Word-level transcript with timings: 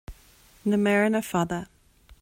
Na 0.69 0.77
méireanna 0.83 1.21
fada 1.31 1.59